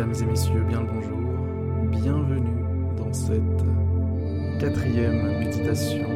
Mesdames 0.00 0.22
et 0.22 0.30
messieurs, 0.30 0.64
bien 0.66 0.80
le 0.80 0.86
bonjour. 0.86 1.18
Bienvenue 1.90 2.64
dans 2.96 3.12
cette 3.12 3.42
quatrième 4.58 5.38
méditation. 5.40 6.08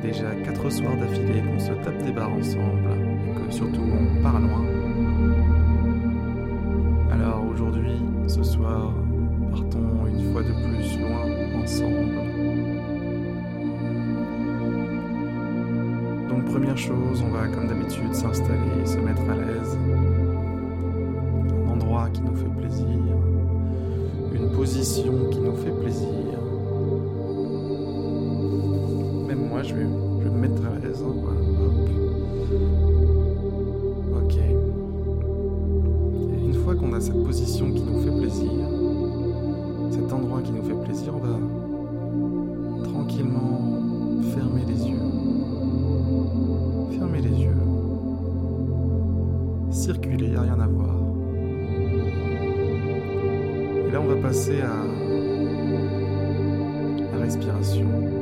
Déjà 0.00 0.34
quatre 0.36 0.70
soirs 0.70 0.96
d'affilée 0.96 1.42
qu'on 1.42 1.58
se 1.58 1.72
tape 1.72 2.02
des 2.02 2.12
barres 2.12 2.32
ensemble 2.32 2.88
et 3.28 3.38
que 3.38 3.52
surtout 3.52 3.82
on 3.82 4.22
part 4.22 4.40
loin. 4.40 4.64
Alors 7.12 7.44
aujourd'hui, 7.52 8.00
ce 8.28 8.42
soir, 8.42 8.94
partons 9.50 10.06
une 10.06 10.32
fois 10.32 10.42
de 10.42 10.52
plus 10.52 10.98
loin 10.98 11.62
ensemble. 11.62 12.16
Donc 16.30 16.46
première 16.46 16.78
chose, 16.78 17.22
on 17.26 17.30
va 17.30 17.46
comme 17.48 17.66
d'habitude 17.66 18.14
s'installer, 18.14 18.86
se 18.86 18.96
mettre 18.96 19.28
à 19.28 19.34
l'aise 19.34 19.78
qui 22.12 22.20
nous 22.20 22.36
fait 22.36 22.60
plaisir, 22.60 22.86
une 24.34 24.50
position 24.50 25.12
qui 25.30 25.38
nous 25.40 25.56
fait 25.56 25.70
plaisir. 25.70 26.08
Même 29.26 29.48
moi, 29.48 29.62
je 29.62 29.74
vais, 29.74 29.84
me 29.84 30.30
mettre 30.30 30.62
à 30.66 30.78
l'aise. 30.78 31.02
Hein, 31.02 31.14
ok. 34.14 34.36
Et 36.34 36.44
une 36.44 36.54
fois 36.62 36.74
qu'on 36.74 36.92
a 36.92 37.00
cette 37.00 37.24
position 37.24 37.72
qui 37.72 37.82
nous 37.82 38.02
fait 38.02 38.20
plaisir, 38.20 38.75
on 54.06 54.14
va 54.14 54.28
passer 54.28 54.60
à 54.60 54.84
la 57.12 57.18
respiration. 57.24 58.15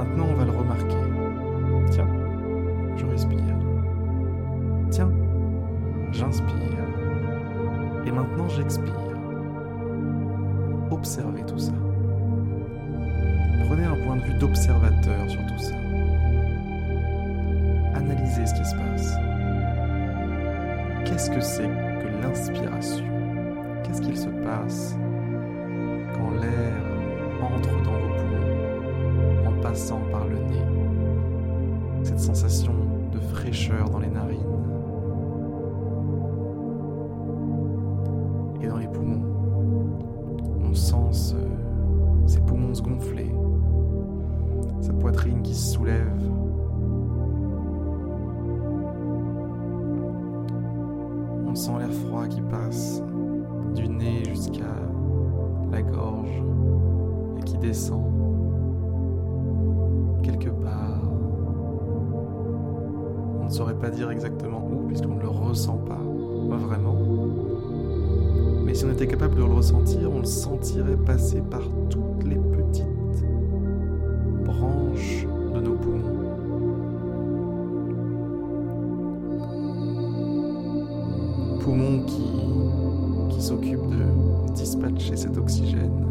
On 0.00 0.34
va 0.34 0.49
On 40.80 41.12
sent 41.12 41.36
ces 42.26 42.40
poumons 42.40 42.72
se 42.74 42.80
gonfler 42.80 43.30
sa 44.80 44.94
poitrine 44.94 45.42
qui 45.42 45.54
se 45.54 45.74
soulève. 45.74 46.22
On 51.46 51.54
sent 51.54 51.72
l'air 51.80 51.92
froid 51.92 52.26
qui 52.28 52.40
passe 52.40 53.02
du 53.74 53.90
nez 53.90 54.24
jusqu'à 54.24 54.74
la 55.70 55.82
gorge 55.82 56.42
et 57.38 57.42
qui 57.42 57.58
descend 57.58 58.06
quelque 60.22 60.48
part. 60.48 61.02
On 63.38 63.44
ne 63.44 63.50
saurait 63.50 63.78
pas 63.78 63.90
dire 63.90 64.10
exactement 64.10 64.66
où 64.66 64.86
puisqu'on 64.86 65.16
ne 65.16 65.20
le 65.20 65.28
ressent 65.28 65.76
pas 65.76 66.00
vraiment. 66.56 67.09
Mais 68.70 68.76
si 68.76 68.84
on 68.84 68.92
était 68.92 69.08
capable 69.08 69.34
de 69.34 69.40
le 69.40 69.52
ressentir, 69.52 70.12
on 70.12 70.20
le 70.20 70.24
sentirait 70.24 70.96
passer 71.04 71.40
par 71.40 71.62
toutes 71.88 72.22
les 72.22 72.36
petites 72.36 72.86
de 75.52 75.60
nos 75.60 75.74
poumons. 75.74 76.04
Poumons 81.58 82.04
qui, 82.04 83.34
qui 83.34 83.42
s'occupent 83.42 83.90
de 83.90 84.52
dispatcher 84.54 85.16
cet 85.16 85.36
oxygène, 85.36 86.06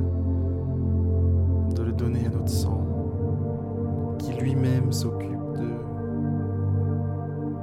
de 1.77 1.81
le 1.81 1.93
donner 1.93 2.25
à 2.25 2.29
notre 2.29 2.49
sang, 2.49 2.85
qui 4.17 4.33
lui-même 4.33 4.91
s'occupe 4.91 5.53
de 5.53 5.69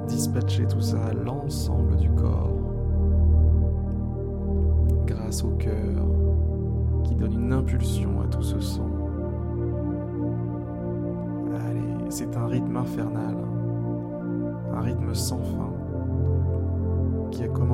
dispatcher 0.07 0.65
tout 0.65 0.81
ça 0.81 1.05
à 1.05 1.13
l'ensemble 1.13 1.97
du 1.97 2.09
corps 2.09 2.36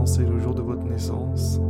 commencé 0.04 0.26
le 0.26 0.38
jour 0.38 0.54
de 0.54 0.62
votre 0.62 0.84
naissance. 0.84 1.62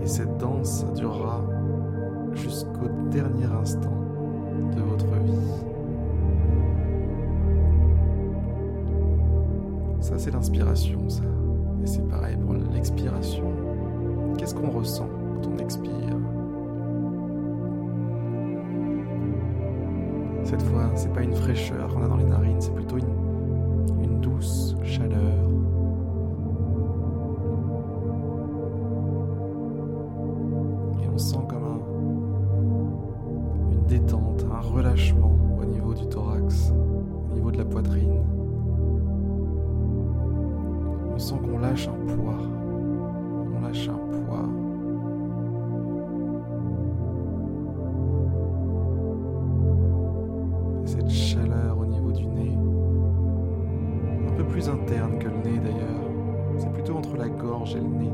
Et 0.00 0.06
cette 0.06 0.36
danse 0.38 0.84
durera 0.94 1.42
jusqu'au 2.34 2.86
dernier 3.10 3.46
instant 3.60 3.90
de 4.76 4.80
votre 4.82 5.06
vie. 5.24 5.32
Ça, 10.00 10.16
c'est 10.16 10.30
l'inspiration, 10.30 11.08
ça. 11.08 11.24
Et 11.82 11.86
c'est 11.86 12.08
pareil 12.08 12.36
pour 12.36 12.54
l'expiration. 12.72 13.50
Qu'est-ce 14.36 14.54
qu'on 14.54 14.70
ressent 14.70 15.08
quand 15.34 15.48
on 15.48 15.58
expire? 15.58 15.88
Cette 20.44 20.62
fois, 20.62 20.88
c'est 20.94 21.12
pas 21.12 21.22
une 21.22 21.34
fraîcheur 21.34 21.88
qu'on 21.88 22.04
a 22.04 22.06
dans 22.06 22.16
les 22.16 22.24
narines, 22.24 22.60
c'est 22.60 22.74
plutôt 22.74 22.96
une, 22.98 23.27
une 24.02 24.20
douce 24.20 24.76
chaleur. 24.82 25.34
Et 31.02 31.08
on 31.12 31.18
sent 31.18 31.38
comme 31.48 31.64
un, 31.64 31.80
une 33.72 33.86
détente, 33.86 34.44
un 34.52 34.60
relâchement 34.60 35.36
au 35.60 35.64
niveau 35.64 35.94
du 35.94 36.06
thorax, 36.06 36.72
au 37.30 37.34
niveau 37.34 37.50
de 37.50 37.58
la 37.58 37.64
poitrine. 37.64 38.22
On 41.14 41.18
sent 41.18 41.36
qu'on 41.44 41.58
lâche 41.58 41.88
un 41.88 42.14
poids. 42.14 42.38
On 43.56 43.60
lâche 43.60 43.88
un 43.88 43.98
poids. 44.12 44.48
Interne 54.68 55.18
que 55.18 55.28
le 55.28 55.36
nez 55.36 55.58
d'ailleurs. 55.58 56.10
C'est 56.58 56.72
plutôt 56.72 56.96
entre 56.96 57.16
la 57.16 57.28
gorge 57.28 57.76
et 57.76 57.80
le 57.80 57.86
nez, 57.86 58.12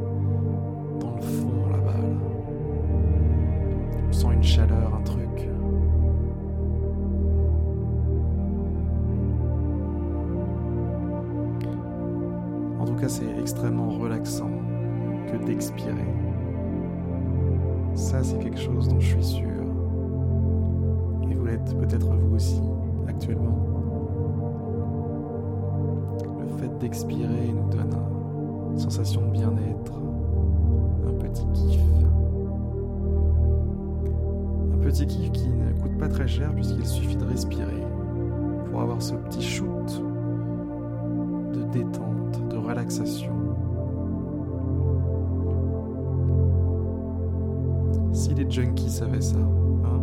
qui 35.32 35.49
ne 35.49 35.72
coûte 35.81 35.96
pas 35.99 36.08
très 36.08 36.26
cher 36.26 36.52
puisqu'il 36.55 36.87
suffit 36.87 37.16
de 37.16 37.25
respirer 37.25 37.82
pour 38.70 38.81
avoir 38.81 39.00
ce 39.00 39.14
petit 39.14 39.43
shoot 39.43 40.02
de 41.52 41.62
détente, 41.72 42.49
de 42.49 42.56
relaxation. 42.56 43.32
Si 48.12 48.34
les 48.34 48.50
junkies 48.50 48.90
savaient 48.90 49.20
ça, 49.20 49.38
hein, 49.38 50.00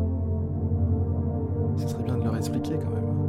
ce 1.78 1.88
serait 1.88 2.04
bien 2.04 2.18
de 2.18 2.24
leur 2.24 2.38
expliquer 2.38 2.76
quand 2.76 2.90
même. 2.90 3.21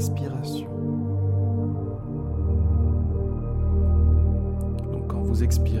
expiration. 0.00 0.70
Donc 4.92 5.08
quand 5.08 5.20
vous 5.20 5.42
expirez, 5.42 5.79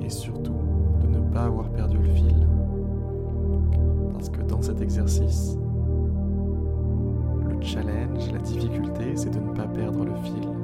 et 0.00 0.08
surtout 0.08 0.56
de 1.02 1.06
ne 1.06 1.20
pas 1.32 1.42
avoir 1.42 1.68
perdu 1.70 1.98
le 1.98 2.10
fil. 2.10 2.46
Parce 4.14 4.30
que 4.30 4.40
dans 4.42 4.62
cet 4.62 4.80
exercice, 4.80 5.58
le 7.48 7.60
challenge, 7.60 8.32
la 8.32 8.38
difficulté, 8.38 9.16
c'est 9.16 9.30
de 9.30 9.38
ne 9.38 9.54
pas 9.54 9.66
perdre 9.66 10.04
le 10.04 10.14
fil. 10.16 10.57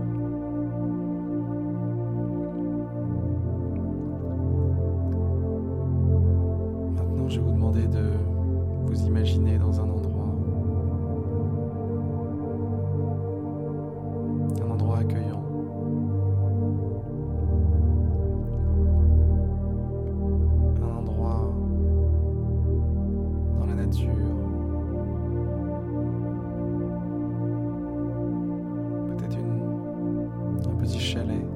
petit 30.84 31.00
chalet. 31.00 31.53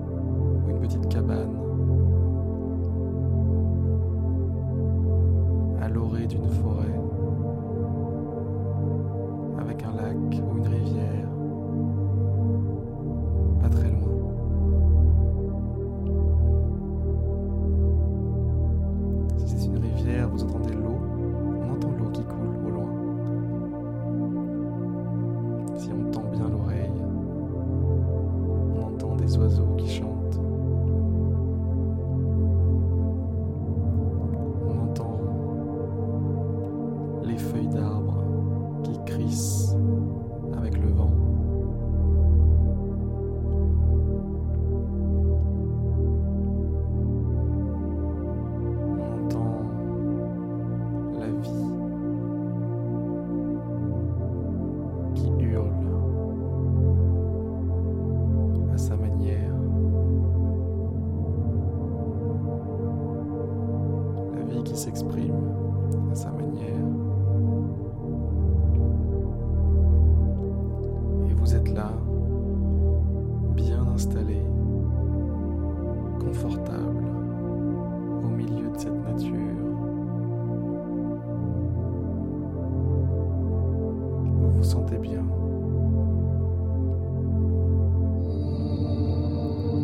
vous 84.58 84.64
sentez 84.64 84.98
bien. 84.98 85.22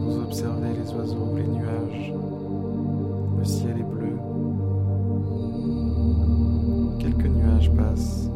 Vous 0.02 0.18
observez 0.20 0.72
les 0.72 0.92
oiseaux, 0.94 1.36
les 1.36 1.46
nuages, 1.46 2.12
le 3.38 3.44
ciel 3.44 3.78
est 3.78 3.84
bleu. 3.84 4.18
Quelques 6.98 7.26
nuages 7.26 7.70
passent. 7.76 8.33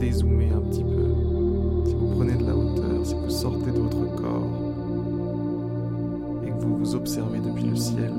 dézoomez 0.00 0.50
un 0.50 0.60
petit 0.62 0.82
peu, 0.82 1.14
si 1.86 1.94
vous 1.94 2.08
prenez 2.16 2.34
de 2.34 2.46
la 2.46 2.56
hauteur, 2.56 3.04
si 3.04 3.14
vous 3.14 3.28
sortez 3.28 3.70
de 3.70 3.78
votre 3.78 4.16
corps 4.16 4.72
et 6.42 6.48
que 6.48 6.64
vous 6.64 6.78
vous 6.78 6.94
observez 6.94 7.38
depuis 7.38 7.64
le 7.64 7.76
ciel, 7.76 8.10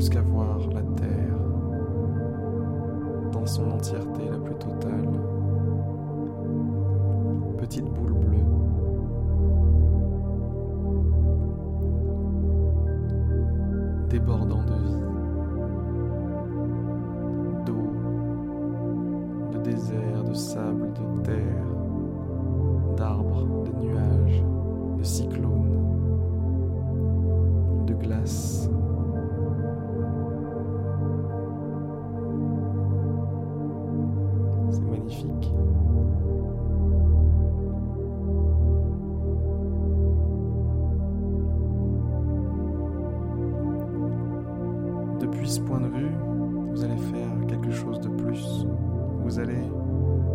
jusqu'à 0.00 0.22
voir 0.22 0.58
la 0.72 0.80
Terre 0.96 1.36
dans 3.32 3.44
son 3.44 3.70
entièreté 3.70 4.22
la 4.30 4.38
plus 4.38 4.54
totale. 4.54 5.39
ce 45.50 45.60
point 45.60 45.80
de 45.80 45.88
vue, 45.88 46.12
vous 46.70 46.84
allez 46.84 46.96
faire 46.96 47.46
quelque 47.48 47.72
chose 47.72 47.98
de 47.98 48.08
plus. 48.08 48.64
Vous 49.24 49.38
allez 49.40 49.64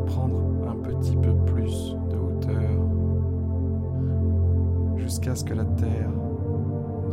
prendre 0.08 0.42
un 0.68 0.76
petit 0.76 1.16
peu 1.16 1.34
plus 1.46 1.96
de 2.10 2.18
hauteur 2.18 2.60
jusqu'à 4.98 5.34
ce 5.36 5.46
que 5.46 5.54
la 5.54 5.64
Terre 5.64 6.12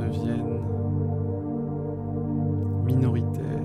devienne 0.01 0.61
minoritaire 2.85 3.62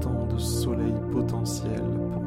tant 0.00 0.26
de 0.32 0.38
soleil 0.38 0.94
potentiel 1.12 1.82
pour 2.12 2.25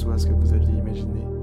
soit 0.00 0.16
ce 0.16 0.26
que 0.28 0.32
vous 0.32 0.54
aviez 0.54 0.78
imaginé. 0.78 1.39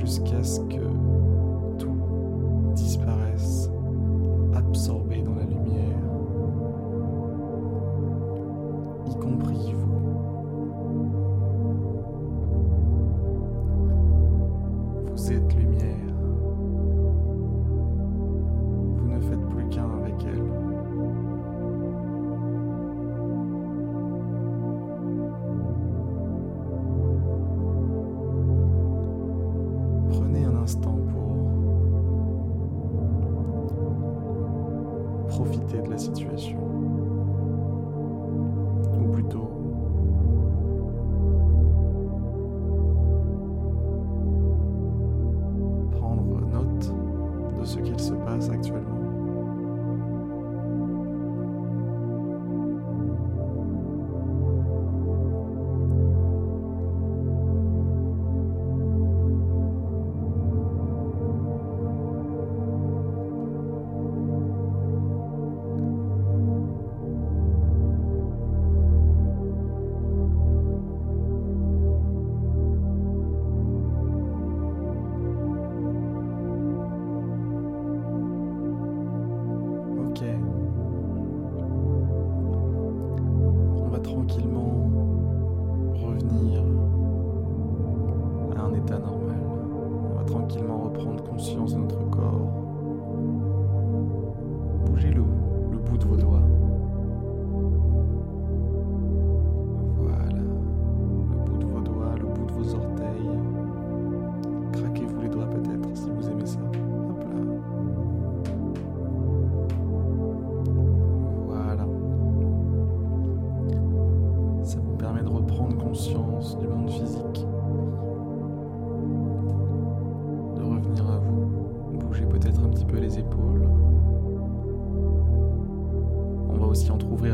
Jusqu'à 0.00 0.42
ce 0.42 0.60
que 0.60 0.80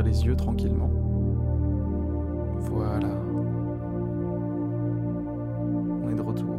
les 0.06 0.24
yeux 0.26 0.36
tranquillement. 0.36 0.90
Voilà. 2.60 3.08
On 6.04 6.10
est 6.10 6.14
de 6.14 6.22
retour. 6.22 6.54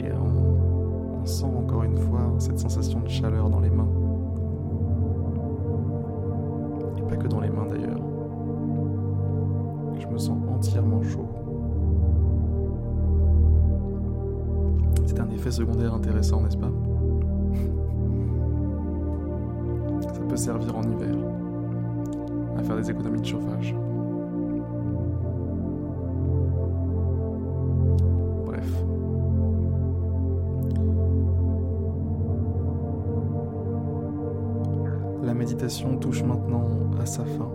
Et 0.00 0.12
on 0.12 1.24
sent 1.24 1.46
encore 1.46 1.84
une 1.84 1.96
fois 1.96 2.34
cette 2.38 2.58
sensation 2.58 3.00
de 3.00 3.08
chaleur 3.08 3.48
dans 3.50 3.60
les 3.60 3.70
mains. 3.70 3.88
Et 6.98 7.02
pas 7.02 7.16
que 7.16 7.28
dans 7.28 7.40
les 7.40 7.50
mains 7.50 7.66
d'ailleurs. 7.66 8.00
Je 9.98 10.06
me 10.06 10.18
sens 10.18 10.38
entièrement 10.54 11.02
chaud. 11.02 11.26
C'est 15.06 15.20
un 15.20 15.30
effet 15.30 15.50
secondaire 15.50 15.94
intéressant, 15.94 16.42
n'est-ce 16.42 16.58
pas? 16.58 16.70
Méditation 35.36 35.96
touche 35.98 36.22
maintenant 36.22 36.68
à 37.00 37.06
sa 37.06 37.24
fin. 37.24 37.50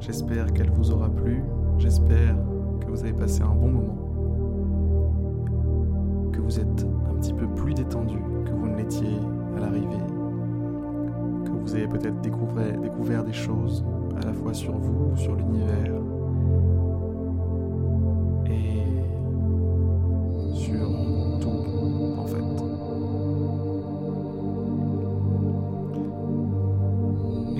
J'espère 0.00 0.52
qu'elle 0.52 0.70
vous 0.70 0.90
aura 0.90 1.08
plu. 1.08 1.42
J'espère 1.78 2.36
que 2.80 2.90
vous 2.90 3.00
avez 3.02 3.12
passé 3.12 3.42
un 3.42 3.54
bon 3.54 3.68
moment. 3.68 3.98
Que 6.32 6.40
vous 6.40 6.58
êtes 6.58 6.86
un 7.10 7.14
petit 7.14 7.32
peu 7.32 7.46
plus 7.46 7.74
détendu 7.74 8.18
que 8.44 8.50
vous 8.50 8.66
ne 8.66 8.76
l'étiez 8.76 9.18
à 9.56 9.60
l'arrivée. 9.60 10.04
Que 11.44 11.50
vous 11.50 11.74
avez 11.74 11.88
peut-être 11.88 12.20
découvert, 12.20 13.24
des 13.24 13.32
choses 13.32 13.84
à 14.20 14.26
la 14.26 14.32
fois 14.32 14.54
sur 14.54 14.76
vous, 14.76 15.16
sur 15.16 15.34
l'univers 15.36 15.92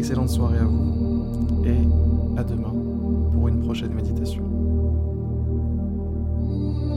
Excellente 0.09 0.31
soirée 0.31 0.57
à 0.57 0.65
vous 0.65 1.63
et 1.67 2.41
à 2.41 2.43
demain 2.43 2.73
pour 3.35 3.47
une 3.47 3.61
prochaine 3.61 3.93
méditation. 3.93 4.43